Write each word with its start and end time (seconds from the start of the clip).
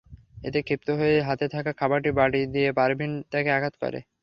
এতে 0.43 0.59
ক্ষিপ্ত 0.61 0.87
হয়ে 0.99 1.15
হাতে 1.27 1.45
থাকা 1.47 1.71
খাবারের 1.79 2.13
বাটি 2.17 2.41
দিয়ে 2.53 2.69
পারভীন 2.73 3.11
তাঁকে 3.31 3.49
আঘাত 3.53 3.73
করেন। 3.81 4.03